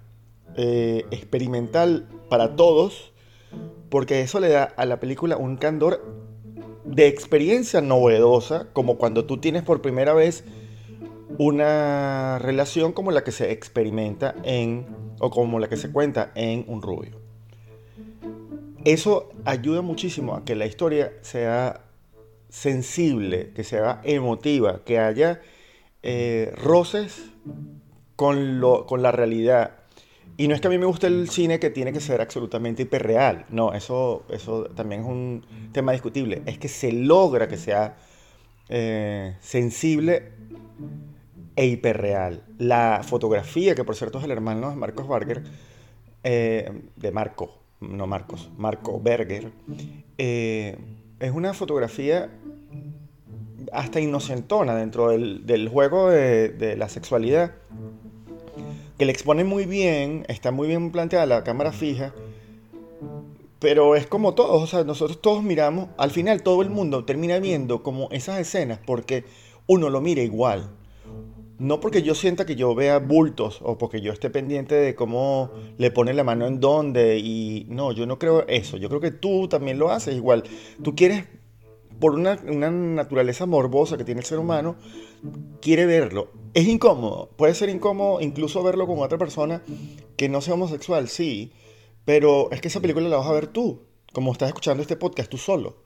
eh, 0.55 1.05
experimental 1.11 2.07
para 2.29 2.55
todos, 2.55 3.13
porque 3.89 4.21
eso 4.21 4.39
le 4.39 4.49
da 4.49 4.63
a 4.63 4.85
la 4.85 4.99
película 4.99 5.37
un 5.37 5.57
candor 5.57 6.03
de 6.85 7.07
experiencia 7.07 7.81
novedosa, 7.81 8.67
como 8.73 8.97
cuando 8.97 9.25
tú 9.25 9.37
tienes 9.37 9.63
por 9.63 9.81
primera 9.81 10.13
vez 10.13 10.43
una 11.37 12.39
relación 12.39 12.91
como 12.91 13.11
la 13.11 13.23
que 13.23 13.31
se 13.31 13.51
experimenta 13.51 14.35
en, 14.43 14.87
o 15.19 15.29
como 15.29 15.59
la 15.59 15.69
que 15.69 15.77
se 15.77 15.91
cuenta 15.91 16.31
en 16.35 16.65
Un 16.67 16.81
Rubio. 16.81 17.19
Eso 18.85 19.29
ayuda 19.45 19.81
muchísimo 19.81 20.35
a 20.35 20.45
que 20.45 20.55
la 20.55 20.65
historia 20.65 21.13
sea 21.21 21.81
sensible, 22.49 23.51
que 23.53 23.63
sea 23.63 24.01
emotiva, 24.03 24.83
que 24.83 24.99
haya 24.99 25.41
eh, 26.03 26.53
roces 26.55 27.31
con, 28.15 28.59
lo, 28.59 28.85
con 28.85 29.01
la 29.01 29.11
realidad. 29.11 29.75
Y 30.37 30.47
no 30.47 30.55
es 30.55 30.61
que 30.61 30.67
a 30.67 30.69
mí 30.69 30.77
me 30.77 30.85
guste 30.85 31.07
el 31.07 31.29
cine 31.29 31.59
que 31.59 31.69
tiene 31.69 31.91
que 31.91 31.99
ser 31.99 32.21
absolutamente 32.21 32.83
hiperreal. 32.83 33.45
No, 33.49 33.73
eso, 33.73 34.25
eso 34.29 34.65
también 34.75 35.01
es 35.01 35.07
un 35.07 35.45
tema 35.73 35.91
discutible. 35.91 36.41
Es 36.45 36.57
que 36.57 36.69
se 36.69 36.93
logra 36.93 37.47
que 37.49 37.57
sea 37.57 37.97
eh, 38.69 39.35
sensible 39.41 40.31
e 41.55 41.65
hiperreal. 41.65 42.43
La 42.57 43.01
fotografía, 43.03 43.75
que 43.75 43.83
por 43.83 43.95
cierto 43.95 44.19
es 44.19 44.23
el 44.23 44.31
hermano 44.31 44.69
de 44.69 44.77
Marcos 44.77 45.09
Barger, 45.09 45.43
eh, 46.23 46.83
de 46.95 47.11
Marco, 47.11 47.59
no 47.81 48.07
Marcos, 48.07 48.49
Marco 48.57 48.99
Berger, 49.01 49.51
eh, 50.17 50.77
es 51.19 51.31
una 51.31 51.53
fotografía 51.53 52.29
hasta 53.73 53.99
inocentona 53.99 54.75
dentro 54.75 55.09
del, 55.09 55.69
juego 55.69 56.09
de, 56.09 56.75
la 56.77 56.89
sexualidad, 56.89 57.53
que 58.97 59.05
le 59.05 59.11
expone 59.11 59.43
muy 59.43 59.65
bien, 59.65 60.25
está 60.27 60.51
muy 60.51 60.67
bien 60.67 60.91
planteada 60.91 61.25
la 61.25 61.43
cámara 61.43 61.71
fija, 61.71 62.13
pero 63.59 63.95
es 63.95 64.07
como 64.07 64.33
todos, 64.33 64.63
o 64.63 64.67
sea, 64.67 64.83
nosotros 64.83 65.21
todos 65.21 65.43
miramos, 65.43 65.89
al 65.97 66.11
final 66.11 66.43
todo 66.43 66.61
el 66.61 66.69
mundo 66.69 67.05
termina 67.05 67.39
viendo 67.39 67.83
como 67.83 68.09
esas 68.11 68.39
escenas 68.39 68.79
porque 68.85 69.25
uno 69.67 69.89
lo 69.89 70.01
mira 70.01 70.21
igual. 70.21 70.69
no 71.59 71.81
porque 71.81 72.01
yo 72.01 72.15
sienta 72.15 72.45
que 72.45 72.55
yo 72.55 72.73
vea 72.73 72.99
bultos 72.99 73.59
o 73.61 73.77
porque 73.77 73.99
yo 73.99 74.13
esté 74.13 74.29
pendiente 74.29 74.75
de 74.75 74.95
cómo 74.95 75.51
le 75.77 75.91
pone 75.91 76.13
la 76.13 76.23
mano 76.23 76.47
en 76.47 76.61
dónde 76.61 77.19
y 77.19 77.65
no, 77.69 77.91
yo 77.91 78.05
no 78.05 78.17
creo 78.17 78.47
eso. 78.47 78.77
Yo 78.77 78.87
creo 78.87 79.01
que 79.01 79.11
tú 79.11 79.49
también 79.49 79.77
lo 79.77 79.91
haces 79.91 80.15
igual. 80.15 80.43
Tú 80.81 80.95
quieres, 80.95 81.25
por 81.99 82.15
una, 82.15 82.39
una 82.47 82.71
naturaleza 82.71 83.45
morbosa 83.45 83.97
que 83.97 84.03
tiene 84.03 84.21
el 84.21 84.25
ser 84.25 84.39
humano, 84.39 84.75
quiere 85.61 85.85
verlo. 85.85 86.31
Es 86.53 86.67
incómodo, 86.67 87.29
puede 87.35 87.53
ser 87.53 87.69
incómodo 87.69 88.21
incluso 88.21 88.63
verlo 88.63 88.87
con 88.87 88.99
otra 88.99 89.17
persona 89.17 89.61
que 90.15 90.29
no 90.29 90.41
sea 90.41 90.55
homosexual, 90.55 91.07
sí, 91.07 91.51
pero 92.05 92.51
es 92.51 92.61
que 92.61 92.69
esa 92.69 92.79
película 92.79 93.07
la 93.07 93.17
vas 93.17 93.27
a 93.27 93.33
ver 93.33 93.47
tú, 93.47 93.83
como 94.13 94.31
estás 94.31 94.49
escuchando 94.49 94.81
este 94.81 94.95
podcast 94.95 95.29
tú 95.29 95.37
solo. 95.37 95.83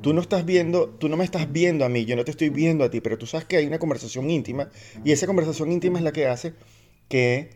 Tú 0.00 0.12
no 0.12 0.20
estás 0.20 0.44
viendo, 0.44 0.88
tú 0.88 1.08
no 1.08 1.16
me 1.16 1.24
estás 1.24 1.52
viendo 1.52 1.84
a 1.84 1.88
mí, 1.88 2.04
yo 2.04 2.16
no 2.16 2.24
te 2.24 2.32
estoy 2.32 2.48
viendo 2.48 2.82
a 2.82 2.90
ti, 2.90 3.00
pero 3.00 3.18
tú 3.18 3.26
sabes 3.26 3.46
que 3.46 3.56
hay 3.58 3.66
una 3.66 3.78
conversación 3.78 4.28
íntima 4.30 4.68
y 5.04 5.12
esa 5.12 5.28
conversación 5.28 5.70
íntima 5.70 5.98
es 5.98 6.04
la 6.04 6.10
que 6.10 6.26
hace 6.26 6.54
que 7.08 7.50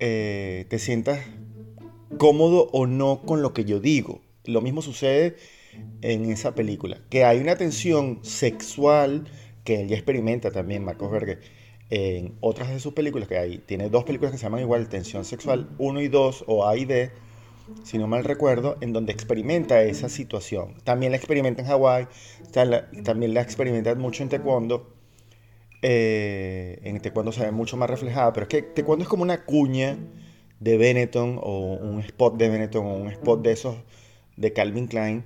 eh, 0.00 0.66
te 0.68 0.80
sientas 0.80 1.20
cómodo 2.18 2.68
o 2.72 2.86
no 2.86 3.22
con 3.24 3.40
lo 3.40 3.52
que 3.52 3.64
yo 3.64 3.78
digo. 3.78 4.20
Lo 4.44 4.62
mismo 4.62 4.82
sucede 4.82 5.36
en 6.02 6.30
esa 6.30 6.54
película, 6.54 7.00
que 7.10 7.24
hay 7.24 7.38
una 7.40 7.56
tensión 7.56 8.20
sexual 8.22 9.26
que 9.64 9.80
él 9.80 9.88
ya 9.88 9.96
experimenta 9.96 10.50
también, 10.50 10.84
Marcos 10.84 11.10
Berger, 11.10 11.40
en 11.90 12.34
otras 12.40 12.68
de 12.70 12.80
sus 12.80 12.94
películas, 12.94 13.28
que 13.28 13.38
hay, 13.38 13.58
tiene 13.58 13.90
dos 13.90 14.04
películas 14.04 14.32
que 14.32 14.38
se 14.38 14.44
llaman 14.44 14.60
igual 14.60 14.88
Tensión 14.88 15.24
Sexual 15.24 15.68
1 15.78 16.00
y 16.00 16.08
2 16.08 16.44
o 16.46 16.66
A 16.66 16.76
y 16.76 16.84
B, 16.84 17.10
si 17.84 17.98
no 17.98 18.06
mal 18.06 18.24
recuerdo, 18.24 18.76
en 18.80 18.92
donde 18.92 19.12
experimenta 19.12 19.82
esa 19.82 20.08
situación. 20.08 20.74
También 20.84 21.12
la 21.12 21.18
experimenta 21.18 21.62
en 21.62 21.68
Hawái, 21.68 22.06
también 23.04 23.34
la 23.34 23.40
experimenta 23.40 23.94
mucho 23.94 24.22
en 24.22 24.28
Taekwondo. 24.28 24.92
Eh, 25.82 26.80
en 26.82 27.00
Taekwondo 27.00 27.32
se 27.32 27.42
ve 27.42 27.50
mucho 27.50 27.76
más 27.76 27.90
reflejada, 27.90 28.32
pero 28.32 28.44
es 28.44 28.48
que 28.48 28.62
Taekwondo 28.62 29.02
es 29.02 29.08
como 29.08 29.22
una 29.22 29.44
cuña 29.44 29.98
de 30.60 30.78
Benetton 30.78 31.38
o 31.42 31.74
un 31.74 32.00
spot 32.00 32.36
de 32.36 32.48
Benetton 32.48 32.86
o 32.86 32.94
un 32.94 33.08
spot 33.08 33.42
de 33.42 33.52
esos 33.52 33.76
de 34.36 34.52
Calvin 34.52 34.86
Klein, 34.86 35.24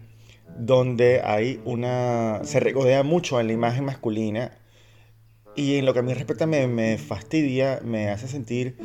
donde 0.58 1.20
hay 1.22 1.60
una. 1.64 2.40
se 2.44 2.60
regodea 2.60 3.02
mucho 3.02 3.40
en 3.40 3.46
la 3.46 3.52
imagen 3.52 3.84
masculina 3.84 4.58
y 5.56 5.76
en 5.76 5.86
lo 5.86 5.92
que 5.92 6.00
a 6.00 6.02
mí 6.02 6.14
respecta 6.14 6.46
me, 6.46 6.66
me 6.66 6.98
fastidia, 6.98 7.80
me 7.84 8.08
hace 8.08 8.28
sentir 8.28 8.76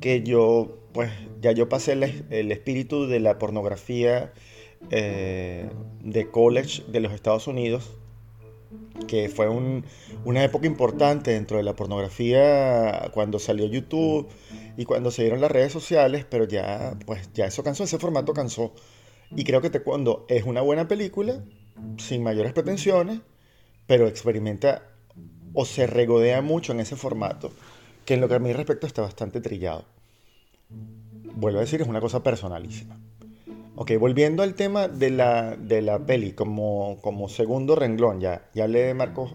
que 0.00 0.22
yo 0.22 0.78
pues 0.94 1.10
ya 1.40 1.50
yo 1.52 1.68
pasé 1.68 1.92
el, 1.92 2.52
espíritu 2.52 3.06
de 3.08 3.18
la 3.18 3.36
pornografía 3.36 4.32
eh, 4.90 5.68
de 6.00 6.30
college 6.30 6.84
de 6.86 7.00
los 7.00 7.12
Estados 7.12 7.48
Unidos, 7.48 7.90
que 9.08 9.28
fue 9.28 9.48
una 10.24 10.44
época 10.44 10.68
importante 10.68 11.32
dentro 11.32 11.56
de 11.56 11.64
la 11.64 11.74
pornografía 11.74 13.10
cuando 13.12 13.40
salió 13.40 13.66
YouTube 13.66 14.28
y 14.76 14.84
cuando 14.84 15.10
se 15.10 15.22
dieron 15.22 15.40
las 15.40 15.50
redes 15.50 15.72
sociales, 15.72 16.24
pero 16.30 16.44
ya, 16.44 16.96
pues 17.06 17.28
ya 17.34 17.46
eso 17.46 17.64
cansó, 17.64 17.84
ese 17.84 17.98
formato 17.98 18.32
cansó. 18.32 18.72
Y 19.34 19.44
creo 19.44 19.60
que 19.60 19.70
cuando 19.80 20.26
es 20.28 20.44
una 20.44 20.60
buena 20.60 20.88
película, 20.88 21.44
sin 21.98 22.22
mayores 22.22 22.52
pretensiones, 22.52 23.20
pero 23.86 24.06
experimenta 24.06 24.90
o 25.52 25.64
se 25.64 25.86
regodea 25.86 26.42
mucho 26.42 26.72
en 26.72 26.80
ese 26.80 26.96
formato, 26.96 27.52
que 28.04 28.14
en 28.14 28.20
lo 28.20 28.28
que 28.28 28.34
a 28.34 28.38
mí 28.38 28.52
respecto 28.52 28.86
está 28.86 29.02
bastante 29.02 29.40
trillado 29.40 29.84
vuelvo 31.34 31.58
a 31.58 31.62
decir, 31.62 31.80
es 31.80 31.88
una 31.88 32.00
cosa 32.00 32.22
personalísima. 32.22 32.98
Ok, 33.76 33.92
volviendo 33.98 34.42
al 34.42 34.54
tema 34.54 34.86
de 34.86 35.10
la, 35.10 35.56
de 35.56 35.82
la 35.82 35.98
peli, 35.98 36.32
como, 36.32 36.98
como 37.00 37.28
segundo 37.28 37.74
renglón, 37.74 38.20
ya, 38.20 38.48
ya 38.54 38.64
hablé 38.64 38.82
de 38.82 38.94
Marcos 38.94 39.34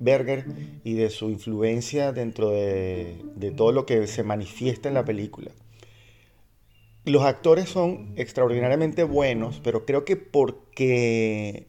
Berger 0.00 0.46
y 0.82 0.94
de 0.94 1.10
su 1.10 1.30
influencia 1.30 2.12
dentro 2.12 2.50
de, 2.50 3.22
de 3.36 3.50
todo 3.52 3.70
lo 3.72 3.86
que 3.86 4.06
se 4.08 4.24
manifiesta 4.24 4.88
en 4.88 4.94
la 4.94 5.04
película. 5.04 5.52
Los 7.08 7.22
actores 7.24 7.70
son 7.70 8.12
extraordinariamente 8.16 9.02
buenos, 9.02 9.60
pero 9.64 9.86
creo 9.86 10.04
que 10.04 10.16
porque 10.16 11.68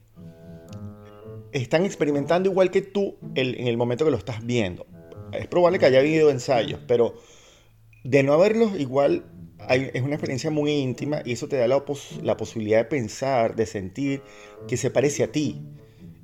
están 1.54 1.86
experimentando 1.86 2.50
igual 2.50 2.72
que 2.72 2.82
tú 2.82 3.16
en 3.36 3.68
el 3.68 3.78
momento 3.78 4.04
que 4.04 4.12
lo 4.12 4.18
estás 4.18 4.46
viendo. 4.46 4.86
Es 5.32 5.48
probable 5.48 5.80
que 5.80 5.86
haya 5.86 6.00
habido 6.00 6.30
ensayos, 6.30 6.82
pero 6.88 7.16
de 8.04 8.22
no 8.24 8.34
haberlos, 8.34 8.78
igual 8.78 9.24
es 9.70 10.02
una 10.02 10.16
experiencia 10.16 10.52
muy 10.52 10.72
íntima 10.72 11.22
y 11.24 11.34
eso 11.34 11.48
te 11.48 11.56
da 11.56 11.68
la, 11.68 11.86
posibilidad 11.86 12.80
de 12.80 12.86
pensar, 12.86 13.56
de 13.56 13.66
sentir 13.66 14.22
que 14.68 14.76
se 14.76 14.90
parece 14.90 15.24
a 15.24 15.32
ti. 15.32 15.62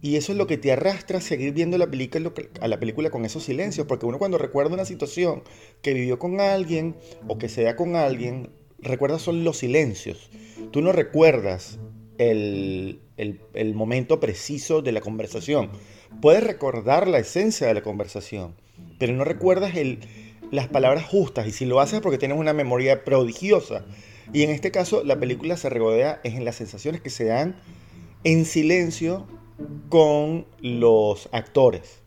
Y 0.01 0.17
eso 0.17 0.33
es 0.33 0.37
lo 0.37 0.45
que 0.45 0.57
te 0.57 0.71
arrastra 0.71 1.19
a 1.19 1.21
seguir 1.21 1.53
viendo 1.53 1.77
la 1.77 1.87
película, 1.87 2.33
a 2.59 2.67
la 2.67 2.79
película 2.79 3.09
con 3.09 3.23
esos 3.23 3.43
silencios, 3.43 3.87
porque 3.87 4.05
uno 4.05 4.19
cuando 4.19 4.37
recuerda 4.37 4.73
una 4.73 4.85
situación 4.85 5.43
que 5.81 5.93
vivió 5.93 6.19
con 6.19 6.41
alguien 6.41 6.97
o 7.27 7.37
que 7.37 7.49
sea 7.49 7.75
con 7.75 7.95
alguien, 7.95 8.51
recuerda 8.79 9.19
son 9.19 9.43
los 9.43 9.57
silencios. 9.57 10.29
Tú 10.71 10.81
no 10.81 10.91
recuerdas 10.91 11.79
el, 12.17 12.99
el, 13.17 13.73
momento 13.73 14.19
preciso 14.19 14.81
de 14.81 14.91
la 14.91 15.01
conversación. 15.01 15.69
Puedes 16.21 16.43
recordar 16.43 17.07
la 17.07 17.19
esencia 17.19 17.67
de 17.67 17.73
la 17.73 17.81
conversación, 17.81 18.55
pero 18.99 19.13
no 19.13 19.23
recuerdas 19.23 19.75
el, 19.75 19.99
las 20.51 20.67
palabras 20.67 21.05
justas 21.05 21.47
y 21.47 21.51
si 21.51 21.65
lo 21.65 21.79
haces 21.79 21.95
es 21.95 22.01
porque 22.01 22.17
tienes 22.17 22.37
una 22.37 22.53
memoria 22.53 23.03
prodigiosa. 23.03 23.85
Y 24.33 24.43
en 24.43 24.49
este 24.49 24.71
caso 24.71 25.03
la 25.03 25.19
película 25.19 25.57
se 25.57 25.69
regodea 25.69 26.19
en 26.23 26.45
las 26.45 26.55
sensaciones 26.55 27.01
que 27.01 27.09
se 27.09 27.25
dan 27.25 27.55
en 28.23 28.45
silencio 28.45 29.27
con 29.89 30.45
los 30.59 31.29
actores, 31.31 32.01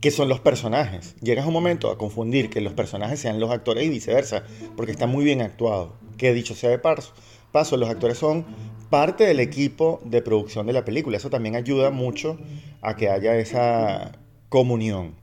que 0.00 0.10
son 0.10 0.28
los 0.28 0.40
personajes. 0.40 1.16
Llegas 1.20 1.46
un 1.46 1.52
momento 1.52 1.90
a 1.90 1.98
confundir 1.98 2.50
que 2.50 2.60
los 2.60 2.72
personajes 2.74 3.20
sean 3.20 3.40
los 3.40 3.50
actores 3.50 3.84
y 3.84 3.88
viceversa, 3.88 4.44
porque 4.76 4.92
está 4.92 5.06
muy 5.06 5.24
bien 5.24 5.42
actuado. 5.42 5.94
Que 6.16 6.32
dicho 6.32 6.54
sea 6.54 6.70
de 6.70 6.78
paso, 6.78 7.12
paso 7.52 7.76
los 7.76 7.88
actores 7.88 8.18
son 8.18 8.44
parte 8.90 9.24
del 9.24 9.40
equipo 9.40 10.00
de 10.04 10.22
producción 10.22 10.66
de 10.66 10.72
la 10.72 10.84
película. 10.84 11.16
Eso 11.16 11.30
también 11.30 11.56
ayuda 11.56 11.90
mucho 11.90 12.38
a 12.80 12.96
que 12.96 13.08
haya 13.08 13.36
esa 13.36 14.12
comunión. 14.48 15.14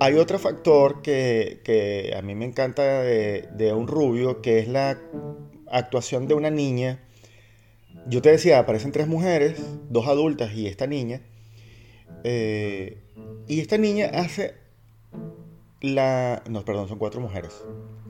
Hay 0.00 0.14
otro 0.14 0.38
factor 0.38 1.02
que, 1.02 2.12
a 2.16 2.22
mí 2.22 2.34
me 2.34 2.44
encanta 2.44 3.02
de, 3.02 3.72
un 3.74 3.86
rubio, 3.86 4.42
que 4.42 4.58
es 4.58 4.68
la 4.68 4.98
actuación 5.70 6.26
de 6.26 6.34
una 6.34 6.50
niña. 6.50 7.00
Yo 8.08 8.20
te 8.20 8.30
decía, 8.30 8.58
aparecen 8.58 8.90
tres 8.90 9.06
mujeres, 9.06 9.60
dos 9.90 10.08
adultas 10.08 10.54
y 10.54 10.66
esta 10.66 10.86
niña. 10.86 11.20
Eh, 12.24 12.98
y 13.48 13.60
esta 13.60 13.78
niña 13.78 14.10
hace 14.14 14.54
la... 15.80 16.42
No, 16.48 16.64
perdón, 16.64 16.88
son 16.88 16.98
cuatro 16.98 17.20
mujeres. 17.20 17.62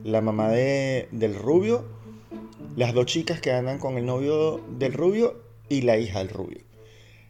La 0.03 0.21
mamá 0.21 0.49
de, 0.49 1.07
del 1.11 1.35
rubio, 1.35 1.85
las 2.75 2.93
dos 2.93 3.05
chicas 3.05 3.41
que 3.41 3.51
andan 3.51 3.79
con 3.79 3.97
el 3.97 4.05
novio 4.05 4.61
del 4.77 4.93
rubio 4.93 5.41
y 5.69 5.81
la 5.81 5.97
hija 5.97 6.19
del 6.19 6.29
rubio. 6.29 6.61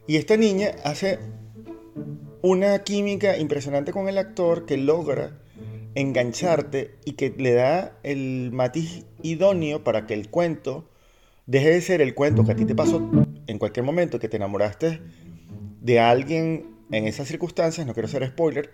Y 0.07 0.17
esta 0.17 0.35
niña 0.37 0.71
hace 0.83 1.19
una 2.41 2.83
química 2.83 3.37
impresionante 3.37 3.93
con 3.93 4.09
el 4.09 4.17
actor 4.17 4.65
que 4.65 4.77
logra 4.77 5.39
engancharte 5.95 6.95
y 7.05 7.13
que 7.13 7.33
le 7.37 7.53
da 7.53 7.97
el 8.03 8.51
matiz 8.51 9.05
idóneo 9.21 9.83
para 9.83 10.05
que 10.05 10.13
el 10.13 10.29
cuento 10.29 10.89
deje 11.45 11.69
de 11.69 11.81
ser 11.81 12.01
el 12.01 12.15
cuento 12.15 12.43
que 12.43 12.51
a 12.51 12.55
ti 12.55 12.65
te 12.65 12.75
pasó 12.75 13.01
en 13.47 13.59
cualquier 13.59 13.85
momento, 13.85 14.19
que 14.19 14.29
te 14.29 14.37
enamoraste 14.37 15.01
de 15.83 15.99
alguien 15.99 16.65
en 16.91 17.05
esas 17.05 17.27
circunstancias, 17.27 17.85
no 17.85 17.93
quiero 17.93 18.09
ser 18.09 18.25
spoiler, 18.27 18.71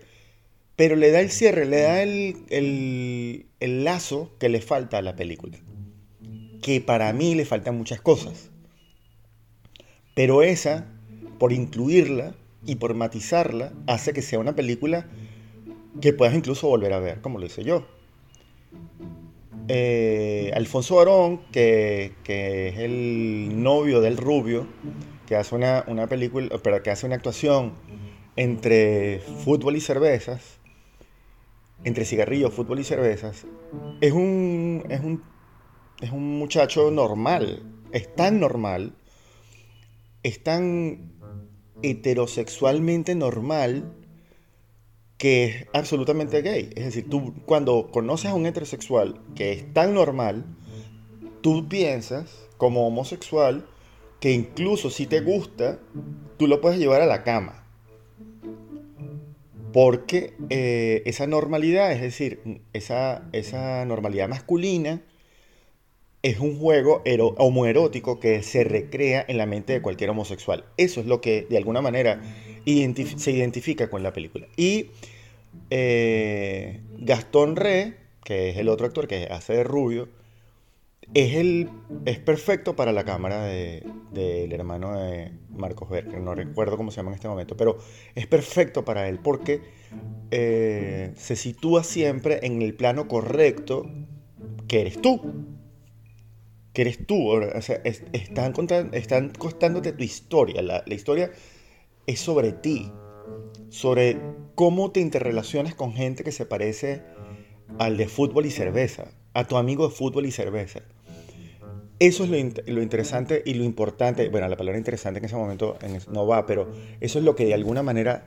pero 0.76 0.96
le 0.96 1.10
da 1.10 1.20
el 1.20 1.30
cierre, 1.30 1.66
le 1.66 1.82
da 1.82 2.02
el, 2.02 3.46
el 3.60 3.84
lazo 3.84 4.34
que 4.38 4.48
le 4.48 4.62
falta 4.62 4.96
a 4.96 5.02
la 5.02 5.14
película. 5.14 5.58
Que 6.62 6.80
para 6.80 7.12
mí 7.12 7.34
le 7.34 7.44
faltan 7.44 7.76
muchas 7.76 8.00
cosas. 8.00 8.50
Pero 10.14 10.42
esa, 10.42 10.86
por 11.38 11.52
incluirla, 11.52 12.34
y 12.64 12.76
por 12.76 12.94
matizarla 12.94 13.72
hace 13.86 14.12
que 14.12 14.22
sea 14.22 14.38
una 14.38 14.54
película 14.54 15.06
que 16.00 16.12
puedas 16.12 16.34
incluso 16.34 16.68
volver 16.68 16.92
a 16.92 17.00
ver, 17.00 17.20
como 17.20 17.38
lo 17.38 17.46
hice 17.46 17.64
yo. 17.64 17.86
Eh, 19.68 20.50
Alfonso 20.54 20.96
Barón, 20.96 21.40
que, 21.52 22.12
es 22.24 22.78
el 22.78 23.62
novio 23.62 24.00
del 24.00 24.16
rubio, 24.16 24.66
que 25.30 25.36
hace 25.36 25.54
una, 25.54 26.08
película, 26.08 26.48
pero 26.60 26.82
que 26.82 26.90
hace 26.90 27.06
una 27.06 27.14
actuación 27.14 27.74
entre 28.34 29.20
fútbol 29.44 29.76
y 29.76 29.80
cervezas, 29.80 30.58
entre 31.84 32.04
cigarrillos, 32.04 32.52
fútbol 32.52 32.80
y 32.80 32.84
cervezas, 32.84 33.46
es 34.00 34.12
un, 34.12 34.84
es 34.88 34.98
un, 34.98 35.22
es 36.00 36.10
un 36.10 36.36
muchacho 36.36 36.90
normal, 36.90 37.62
es 37.92 38.12
tan 38.12 38.40
normal, 38.40 38.96
es 40.24 40.42
tan 40.42 41.12
heterosexualmente 41.80 43.14
normal 43.14 43.94
que 45.16 45.44
es 45.44 45.66
absolutamente 45.72 46.42
gay. 46.42 46.70
Es 46.74 46.86
decir, 46.86 47.08
tú 47.08 47.34
cuando 47.46 47.92
conoces 47.92 48.32
a 48.32 48.34
un 48.34 48.46
heterosexual 48.46 49.20
que 49.36 49.52
es 49.52 49.72
tan 49.72 49.94
normal, 49.94 50.44
tú 51.40 51.68
piensas 51.68 52.48
como 52.56 52.84
homosexual 52.84 53.68
que 54.20 54.32
incluso 54.32 54.90
si 54.90 55.06
te 55.06 55.20
gusta, 55.20 55.78
tú 56.36 56.46
lo 56.46 56.60
puedes 56.60 56.78
llevar 56.78 57.00
a 57.00 57.06
la 57.06 57.24
cama. 57.24 57.64
Porque 59.72 60.34
eh, 60.50 61.02
esa 61.06 61.26
normalidad, 61.26 61.92
es 61.92 62.00
decir, 62.00 62.60
esa, 62.72 63.28
esa 63.32 63.84
normalidad 63.86 64.28
masculina, 64.28 65.02
es 66.22 66.38
un 66.38 66.58
juego 66.58 67.02
homoerótico 67.38 68.20
que 68.20 68.42
se 68.42 68.64
recrea 68.64 69.24
en 69.26 69.38
la 69.38 69.46
mente 69.46 69.72
de 69.72 69.82
cualquier 69.82 70.10
homosexual. 70.10 70.64
Eso 70.76 71.00
es 71.00 71.06
lo 71.06 71.20
que 71.20 71.46
de 71.48 71.56
alguna 71.56 71.80
manera 71.80 72.20
se 72.64 73.30
identifica 73.30 73.88
con 73.88 74.02
la 74.02 74.12
película. 74.12 74.46
Y 74.56 74.90
eh, 75.70 76.80
Gastón 76.98 77.56
Re, 77.56 77.94
que 78.22 78.50
es 78.50 78.58
el 78.58 78.68
otro 78.68 78.86
actor 78.86 79.08
que 79.08 79.28
hace 79.30 79.54
de 79.54 79.64
Rubio, 79.64 80.08
es, 81.14 81.34
el, 81.34 81.68
es 82.04 82.18
perfecto 82.18 82.76
para 82.76 82.92
la 82.92 83.04
cámara 83.04 83.44
del 83.44 84.52
hermano 84.52 84.98
de 84.98 85.32
Marcos 85.50 85.88
Berger. 85.88 86.20
No 86.20 86.34
recuerdo 86.34 86.76
cómo 86.76 86.90
se 86.90 86.98
llama 86.98 87.10
en 87.10 87.14
este 87.14 87.28
momento, 87.28 87.56
pero 87.56 87.78
es 88.14 88.26
perfecto 88.26 88.84
para 88.84 89.08
él 89.08 89.18
porque 89.18 89.60
eh, 90.30 91.12
se 91.16 91.36
sitúa 91.36 91.84
siempre 91.84 92.40
en 92.42 92.62
el 92.62 92.74
plano 92.74 93.08
correcto 93.08 93.90
que 94.68 94.80
eres 94.80 95.00
tú 95.00 95.20
que 96.72 96.82
eres 96.82 97.06
tú. 97.06 97.30
O 97.30 97.62
sea, 97.62 97.80
están, 97.84 98.52
contando, 98.52 98.96
están 98.96 99.30
costándote 99.30 99.92
tu 99.92 100.04
historia. 100.04 100.62
La, 100.62 100.82
historia 100.86 101.30
es 102.06 102.20
sobre 102.20 102.52
ti, 102.52 102.90
sobre 103.68 104.18
cómo 104.54 104.90
te 104.92 105.00
interrelacionas 105.00 105.74
con 105.74 105.92
gente 105.94 106.24
que 106.24 106.32
se 106.32 106.46
parece 106.46 107.02
al 107.78 107.96
de 107.96 108.08
fútbol 108.08 108.46
y 108.46 108.50
cerveza, 108.50 109.12
a 109.34 109.44
tu 109.46 109.56
amigo 109.56 109.88
de 109.88 109.94
fútbol 109.94 110.26
y 110.26 110.30
cerveza. 110.30 110.80
Eso 111.98 112.24
es 112.24 112.30
lo, 112.30 112.82
interesante 112.82 113.42
y 113.44 113.54
lo 113.54 113.64
importante. 113.64 114.28
Bueno, 114.30 114.48
la 114.48 114.56
palabra 114.56 114.78
interesante 114.78 115.18
en 115.18 115.26
ese 115.26 115.36
momento 115.36 115.76
no 116.10 116.26
va, 116.26 116.46
pero 116.46 116.68
eso 117.00 117.18
es 117.18 117.24
lo 117.24 117.36
que 117.36 117.44
de 117.44 117.54
alguna 117.54 117.82
manera 117.82 118.26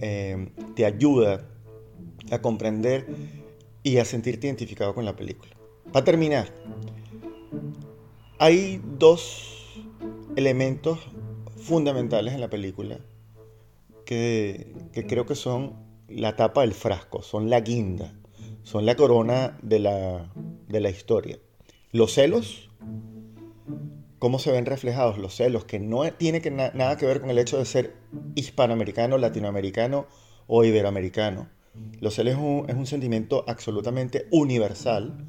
eh, 0.00 0.50
te 0.76 0.84
ayuda 0.84 1.44
a 2.30 2.40
comprender 2.40 3.06
y 3.82 3.98
a 3.98 4.04
sentirte 4.04 4.46
identificado 4.46 4.94
con 4.94 5.04
la 5.04 5.16
película. 5.16 5.56
Para 5.92 6.04
terminar, 6.04 6.48
hay 8.38 8.80
dos 8.98 9.82
elementos 10.36 11.00
fundamentales 11.56 12.34
en 12.34 12.40
la 12.40 12.48
película 12.50 12.98
que, 14.04 14.72
creo 15.08 15.26
que 15.26 15.34
son 15.34 15.74
la 16.08 16.36
tapa 16.36 16.62
del 16.62 16.72
frasco, 16.72 17.22
son 17.22 17.50
la 17.50 17.60
guinda, 17.60 18.14
son 18.62 18.86
la 18.86 18.96
corona 18.96 19.58
de 19.62 19.78
la, 19.78 20.32
de 20.68 20.80
la 20.80 20.90
historia. 20.90 21.38
Los 21.92 22.12
celos, 22.12 22.70
cómo 24.18 24.38
se 24.38 24.52
ven 24.52 24.66
reflejados 24.66 25.18
los 25.18 25.34
celos, 25.34 25.64
que 25.64 25.78
no 25.78 26.10
tiene 26.12 26.40
que 26.40 26.50
nada 26.50 26.96
que 26.96 27.06
ver 27.06 27.20
con 27.20 27.30
el 27.30 27.38
hecho 27.38 27.58
de 27.58 27.64
ser 27.64 27.96
hispanoamericano, 28.34 29.18
latinoamericano 29.18 30.06
o 30.46 30.64
iberoamericano. 30.64 31.48
Los 32.00 32.14
celos 32.14 32.34
es 32.34 32.38
un, 32.38 32.66
un 32.76 32.86
sentimiento 32.86 33.44
absolutamente 33.46 34.26
universal 34.30 35.26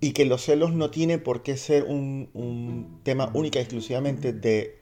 y 0.00 0.12
que 0.12 0.24
los 0.24 0.42
celos 0.42 0.72
no 0.72 0.90
tiene 0.90 1.18
por 1.18 1.42
qué 1.42 1.56
ser 1.56 1.84
un, 1.84 3.00
tema 3.02 3.30
única 3.34 3.58
y 3.58 3.62
exclusivamente 3.62 4.32
de, 4.32 4.76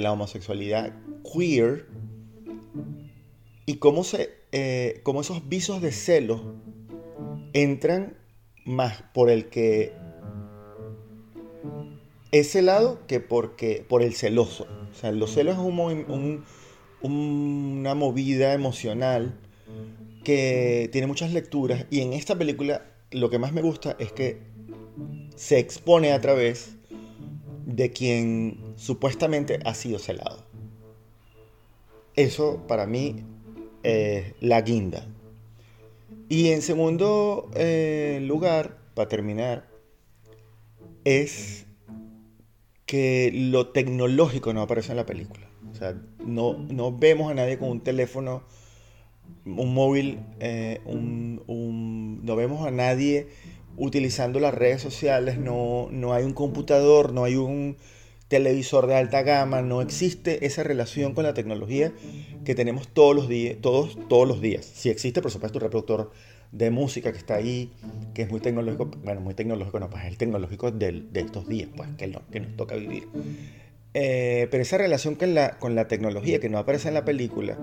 la 0.00 0.12
homosexualidad 0.12 0.92
queer 1.24 1.88
y 3.66 3.76
cómo, 3.76 4.04
se, 4.04 4.30
eh, 4.52 5.00
cómo 5.02 5.22
esos 5.22 5.48
visos 5.48 5.80
de 5.80 5.92
celos 5.92 6.42
entran 7.54 8.16
más 8.64 9.02
por 9.14 9.30
el 9.30 9.48
que 9.48 9.92
ese 12.32 12.62
lado 12.62 12.98
que 13.06 13.20
porque, 13.20 13.84
por 13.86 14.02
el 14.02 14.14
celoso. 14.14 14.66
O 14.90 14.94
sea, 14.94 15.12
los 15.12 15.32
celos 15.32 15.54
es 15.54 15.60
un, 15.60 16.44
una 17.02 17.94
movida 17.94 18.54
emocional 18.54 19.38
que 20.24 20.88
tiene 20.92 21.06
muchas 21.06 21.32
lecturas 21.32 21.86
y 21.90 22.00
en 22.00 22.12
esta 22.12 22.36
película 22.36 22.86
lo 23.10 23.28
que 23.28 23.38
más 23.38 23.52
me 23.52 23.60
gusta 23.60 23.96
es 23.98 24.12
que 24.12 24.40
se 25.34 25.58
expone 25.58 26.12
a 26.12 26.20
través 26.20 26.76
de 27.66 27.90
quien 27.90 28.74
supuestamente 28.76 29.58
ha 29.64 29.74
sido 29.74 29.98
celado. 29.98 30.44
Eso 32.14 32.62
para 32.66 32.86
mí 32.86 33.24
es 33.82 34.34
la 34.40 34.60
guinda. 34.62 35.06
Y 36.28 36.48
en 36.48 36.62
segundo 36.62 37.50
eh, 37.54 38.20
lugar, 38.22 38.78
para 38.94 39.08
terminar, 39.08 39.68
es 41.04 41.66
que 42.86 43.30
lo 43.32 43.68
tecnológico 43.68 44.52
no 44.52 44.62
aparece 44.62 44.92
en 44.92 44.96
la 44.96 45.06
película. 45.06 45.46
O 45.70 45.74
sea, 45.74 45.94
no, 46.24 46.54
no 46.54 46.96
vemos 46.96 47.30
a 47.30 47.34
nadie 47.34 47.58
con 47.58 47.70
un 47.70 47.80
teléfono 47.80 48.42
un 49.44 49.74
móvil, 49.74 50.20
eh, 50.40 50.80
no 50.86 52.36
vemos 52.36 52.66
a 52.66 52.70
nadie 52.70 53.28
utilizando 53.76 54.38
las 54.40 54.54
redes 54.54 54.80
sociales, 54.82 55.38
no, 55.38 55.88
no 55.90 56.12
hay 56.12 56.24
un 56.24 56.32
computador, 56.32 57.12
no 57.12 57.24
hay 57.24 57.36
un 57.36 57.76
televisor 58.32 58.86
de 58.86 58.94
alta 58.94 59.22
gama, 59.22 59.60
no 59.60 59.82
existe 59.82 60.46
esa 60.46 60.62
relación 60.62 61.12
con 61.12 61.24
la 61.24 61.34
tecnología 61.34 61.92
que 62.46 62.54
tenemos 62.54 62.88
todos 62.88 63.14
los 63.14 63.28
días, 63.28 63.58
todos, 63.60 63.98
todos 64.08 64.26
los 64.26 64.40
días. 64.40 64.64
Si 64.64 64.88
existe, 64.88 65.20
por 65.20 65.30
supuesto, 65.30 65.58
un 65.58 65.64
reproductor 65.64 66.10
de 66.50 66.70
música 66.70 67.12
que 67.12 67.18
está 67.18 67.34
ahí, 67.34 67.70
que 68.14 68.22
es 68.22 68.30
muy 68.30 68.40
tecnológico, 68.40 68.90
bueno, 69.04 69.20
muy 69.20 69.34
tecnológico, 69.34 69.78
no, 69.80 69.90
pues 69.90 70.04
es 70.04 70.08
el 70.08 70.16
tecnológico 70.16 70.70
de 70.70 71.04
estos 71.12 71.46
días, 71.46 71.68
pues, 71.76 71.90
que, 71.98 72.10
que 72.30 72.40
nos 72.40 72.56
toca 72.56 72.74
vivir. 72.74 73.06
Eh, 73.92 74.48
pero 74.50 74.62
esa 74.62 74.78
relación 74.78 75.14
con 75.14 75.34
la, 75.34 75.58
con 75.58 75.74
la 75.74 75.86
tecnología 75.86 76.40
que 76.40 76.48
no 76.48 76.56
aparece 76.56 76.88
en 76.88 76.94
la 76.94 77.04
película, 77.04 77.58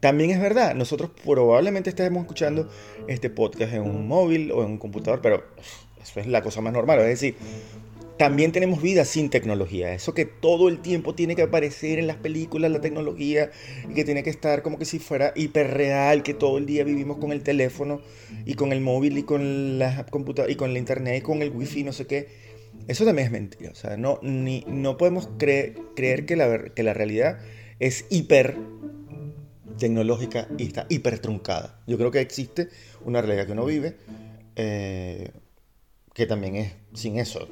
también 0.00 0.30
es 0.30 0.42
verdad. 0.42 0.74
Nosotros 0.74 1.10
probablemente 1.24 1.88
estemos 1.88 2.20
escuchando 2.20 2.68
este 3.08 3.30
podcast 3.30 3.72
en 3.72 3.80
un 3.80 4.06
móvil 4.06 4.52
o 4.52 4.62
en 4.62 4.72
un 4.72 4.78
computador, 4.78 5.22
pero 5.22 5.42
eso 6.02 6.20
es 6.20 6.26
la 6.26 6.42
cosa 6.42 6.60
más 6.60 6.74
normal. 6.74 6.98
Es 7.00 7.06
decir, 7.06 7.36
también 8.22 8.52
tenemos 8.52 8.80
vida 8.80 9.04
sin 9.04 9.30
tecnología. 9.30 9.92
Eso 9.92 10.14
que 10.14 10.26
todo 10.26 10.68
el 10.68 10.78
tiempo 10.78 11.12
tiene 11.12 11.34
que 11.34 11.42
aparecer 11.42 11.98
en 11.98 12.06
las 12.06 12.18
películas, 12.18 12.70
la 12.70 12.80
tecnología, 12.80 13.50
y 13.90 13.94
que 13.94 14.04
tiene 14.04 14.22
que 14.22 14.30
estar 14.30 14.62
como 14.62 14.78
que 14.78 14.84
si 14.84 15.00
fuera 15.00 15.32
hiperreal, 15.34 16.22
que 16.22 16.32
todo 16.32 16.58
el 16.58 16.64
día 16.64 16.84
vivimos 16.84 17.16
con 17.16 17.32
el 17.32 17.42
teléfono 17.42 18.00
y 18.46 18.54
con 18.54 18.70
el 18.72 18.80
móvil 18.80 19.18
y 19.18 19.24
con 19.24 19.80
la 19.80 20.06
computadora 20.06 20.52
y 20.52 20.54
con 20.54 20.72
la 20.72 20.78
internet 20.78 21.18
y 21.18 21.20
con 21.22 21.42
el 21.42 21.50
wifi, 21.50 21.82
no 21.82 21.92
sé 21.92 22.06
qué 22.06 22.28
eso 22.86 23.04
también 23.04 23.26
es 23.26 23.32
mentira. 23.32 23.72
O 23.72 23.74
sea, 23.74 23.96
no, 23.96 24.20
ni, 24.22 24.64
no 24.68 24.96
podemos 24.96 25.28
creer 25.36 26.24
que 26.24 26.36
la, 26.36 26.68
que 26.68 26.84
la 26.84 26.94
realidad 26.94 27.40
es 27.80 28.06
hiper 28.08 28.56
tecnológica 29.78 30.46
y 30.58 30.68
está 30.68 30.86
hiper 30.88 31.18
truncada. 31.18 31.80
Yo 31.88 31.98
creo 31.98 32.12
que 32.12 32.20
existe 32.20 32.68
una 33.04 33.20
realidad 33.20 33.46
que 33.46 33.52
uno 33.52 33.64
vive 33.64 33.96
eh, 34.54 35.32
que 36.14 36.26
también 36.26 36.56
es 36.56 36.72
sin 36.94 37.18
eso, 37.18 37.48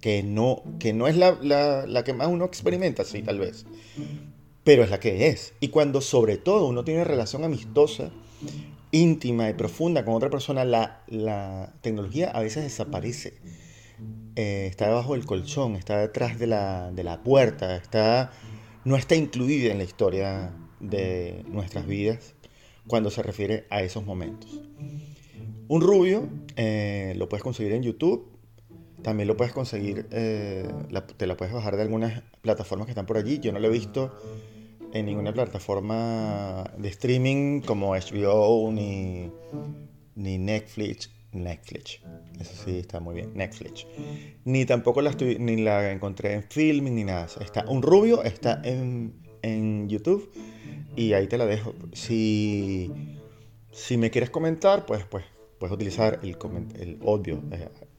que, 0.00 0.22
no, 0.22 0.62
que 0.78 0.92
no 0.92 1.08
es 1.08 1.16
la, 1.16 1.38
la, 1.40 1.86
la, 1.86 2.04
que 2.04 2.12
más 2.12 2.28
uno 2.28 2.44
experimenta, 2.44 3.04
sí, 3.04 3.22
tal 3.22 3.38
vez, 3.38 3.64
pero 4.64 4.84
es 4.84 4.90
la 4.90 5.00
que 5.00 5.28
es. 5.28 5.54
Y 5.60 5.68
cuando 5.68 6.00
sobre 6.00 6.36
todo 6.36 6.66
uno 6.66 6.84
tiene 6.84 7.04
relación 7.04 7.44
amistosa, 7.44 8.10
íntima 8.90 9.48
y 9.48 9.54
profunda 9.54 10.04
con 10.04 10.14
otra 10.14 10.30
persona, 10.30 10.64
la, 10.64 11.02
la 11.06 11.72
tecnología 11.80 12.30
a 12.30 12.40
veces 12.40 12.64
desaparece 12.64 13.34
eh, 14.36 14.66
está 14.70 14.86
debajo 14.86 15.14
del 15.14 15.26
colchón, 15.26 15.74
está 15.74 15.98
detrás 15.98 16.38
de 16.38 16.46
la, 16.46 16.92
de 16.92 17.02
la 17.02 17.22
puerta, 17.22 17.74
está, 17.74 18.30
no 18.84 18.96
está 18.96 19.16
incluida 19.16 19.72
en 19.72 19.78
la 19.78 19.84
historia 19.84 20.54
de 20.78 21.44
nuestras 21.48 21.86
vidas 21.86 22.34
cuando 22.86 23.10
se 23.10 23.22
refiere 23.22 23.66
a 23.68 23.82
esos 23.82 24.04
momentos. 24.04 24.60
Un 25.68 25.80
rubio 25.80 26.28
eh, 26.56 27.14
lo 27.16 27.28
puedes 27.28 27.42
conseguir 27.42 27.72
en 27.72 27.82
YouTube, 27.82 28.26
también 29.02 29.28
lo 29.28 29.36
puedes 29.36 29.52
conseguir, 29.52 30.06
eh, 30.10 30.68
te 31.16 31.26
la 31.26 31.36
puedes 31.36 31.54
bajar 31.54 31.76
de 31.76 31.82
algunas 31.82 32.22
plataformas 32.40 32.86
que 32.86 32.92
están 32.92 33.06
por 33.06 33.16
allí. 33.16 33.38
Yo 33.38 33.52
no 33.52 33.58
lo 33.58 33.68
he 33.68 33.70
visto 33.70 34.12
en 34.92 35.06
ninguna 35.06 35.32
plataforma 35.32 36.64
de 36.78 36.88
streaming 36.88 37.60
como 37.60 37.94
HBO 37.94 38.72
ni, 38.72 39.30
ni 40.14 40.38
Netflix, 40.38 41.10
Netflix. 41.32 42.00
Eso 42.40 42.64
sí, 42.64 42.78
está 42.78 43.00
muy 43.00 43.14
bien. 43.14 43.32
Netflix. 43.34 43.86
Ni 44.44 44.64
tampoco 44.64 45.02
la, 45.02 45.10
estoy, 45.10 45.38
ni 45.38 45.56
la 45.56 45.92
encontré 45.92 46.34
en 46.34 46.42
filming 46.42 46.94
ni 46.94 47.04
nada. 47.04 47.26
Está 47.40 47.64
un 47.68 47.82
rubio, 47.82 48.22
está 48.22 48.60
en, 48.64 49.14
en 49.42 49.88
YouTube 49.88 50.30
y 50.96 51.12
ahí 51.12 51.26
te 51.26 51.38
la 51.38 51.46
dejo. 51.46 51.74
Si, 51.92 52.90
si 53.70 53.96
me 53.96 54.10
quieres 54.10 54.30
comentar, 54.30 54.86
pues, 54.86 55.04
pues 55.04 55.24
puedes 55.58 55.74
utilizar 55.74 56.20
el, 56.22 56.36
el 56.78 56.98
audio, 57.06 57.42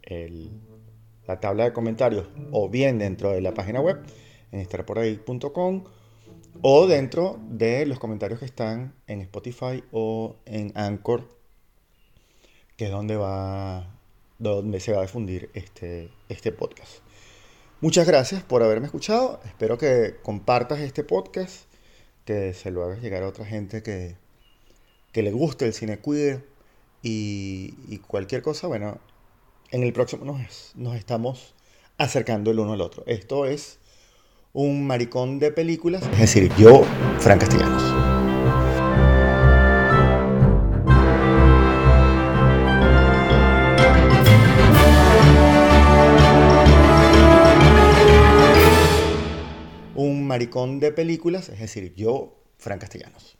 eh, 0.03 0.49
la 1.27 1.39
tabla 1.39 1.65
de 1.65 1.73
comentarios, 1.73 2.27
o 2.51 2.69
bien 2.69 2.99
dentro 2.99 3.32
de 3.32 3.41
la 3.41 3.53
página 3.53 3.82
web, 3.82 4.01
en 4.51 4.60
estarporahí.com, 4.60 5.84
o 6.62 6.88
dentro 6.88 7.39
de 7.49 7.86
los 7.86 7.99
comentarios 7.99 8.39
que 8.39 8.45
están 8.45 8.93
en 9.08 9.21
Spotify 9.21 9.84
o 9.91 10.36
en 10.45 10.71
Anchor 10.75 11.39
que 12.79 12.86
es 12.86 12.91
donde, 12.91 13.17
va, 13.17 13.93
donde 14.38 14.79
se 14.79 14.93
va 14.93 14.99
a 14.99 15.01
difundir 15.01 15.49
este, 15.53 16.10
este 16.29 16.53
podcast. 16.53 16.99
Muchas 17.82 18.08
gracias 18.08 18.41
por 18.41 18.63
haberme 18.63 18.86
escuchado. 18.86 19.41
Espero 19.43 19.77
que 19.77 20.15
compartas 20.23 20.79
este 20.79 21.03
podcast, 21.03 21.65
que 22.23 22.53
se 22.53 22.71
lo 22.71 22.86
hagas 22.86 23.01
llegar 23.01 23.23
a 23.23 23.27
otra 23.27 23.43
gente 23.43 23.84
que, 23.84 24.15
que 25.11 25.23
le 25.23 25.31
guste 25.31 25.65
el 25.65 25.73
cine 25.73 25.99
queer 25.99 26.45
y, 27.01 27.97
cualquier 28.07 28.41
cosa, 28.41 28.67
bueno, 28.67 28.99
en 29.71 29.83
el 29.83 29.93
próximo 29.93 30.25
nos, 30.25 30.73
nos 30.75 30.95
estamos 30.95 31.53
acercando 31.97 32.51
el 32.51 32.59
uno 32.59 32.73
al 32.73 32.81
otro. 32.81 33.03
Esto 33.07 33.45
es 33.45 33.79
un 34.53 34.85
maricón 34.85 35.39
de 35.39 35.51
películas, 35.51 36.03
es 36.13 36.19
decir, 36.19 36.51
yo, 36.57 36.83
Fran 37.19 37.39
Castellanos. 37.39 37.83
Un 49.95 50.27
maricón 50.27 50.79
de 50.79 50.91
películas, 50.91 51.49
es 51.49 51.59
decir, 51.59 51.93
yo, 51.95 52.35
Fran 52.57 52.79
Castellanos. 52.79 53.38